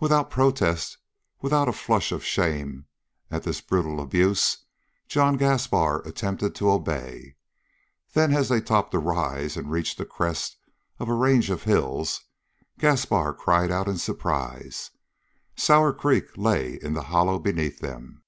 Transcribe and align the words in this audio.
Without 0.00 0.30
protest, 0.32 0.98
without 1.40 1.68
a 1.68 1.72
flush 1.72 2.10
of 2.10 2.24
shame 2.24 2.86
at 3.30 3.44
this 3.44 3.60
brutal 3.60 4.00
abuse, 4.00 4.64
John 5.06 5.36
Gaspar 5.36 6.00
attempted 6.00 6.56
to 6.56 6.72
obey. 6.72 7.36
Then, 8.12 8.34
as 8.34 8.48
they 8.48 8.60
topped 8.60 8.94
a 8.94 8.98
rise 8.98 9.56
and 9.56 9.70
reached 9.70 10.00
a 10.00 10.04
crest 10.04 10.56
of 10.98 11.08
a 11.08 11.14
range 11.14 11.50
of 11.50 11.62
hills, 11.62 12.20
Gaspar 12.80 13.32
cried 13.32 13.70
out 13.70 13.86
in 13.86 13.98
surprise. 13.98 14.90
Sour 15.54 15.92
Creek 15.92 16.24
lay 16.36 16.74
in 16.82 16.94
the 16.94 17.02
hollow 17.04 17.38
beneath 17.38 17.78
them. 17.78 18.24